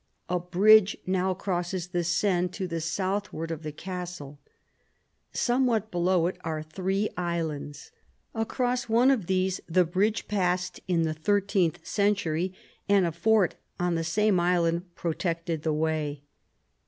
A 0.29 0.39
bridge 0.39 0.97
now 1.05 1.35
crosses 1.35 1.89
the 1.89 2.03
Seine 2.03 2.47
to 2.53 2.65
the 2.65 2.81
southward 2.81 3.51
of 3.51 3.61
the 3.61 3.71
castle. 3.71 4.39
Somewhat 5.31 5.91
below 5.91 6.25
it 6.25 6.39
are 6.43 6.63
three 6.63 7.07
islands. 7.15 7.91
Across 8.33 8.89
one 8.89 9.11
of 9.11 9.27
these 9.27 9.61
the 9.69 9.85
bridge 9.85 10.27
passed 10.27 10.79
in 10.87 11.03
the 11.03 11.13
thirteenth 11.13 11.85
century, 11.85 12.51
and 12.89 13.05
a 13.05 13.11
fort 13.11 13.53
on 13.79 13.93
the 13.93 14.03
same 14.03 14.39
island 14.39 14.85
protected 14.95 15.61
the 15.61 15.71
way. 15.71 16.23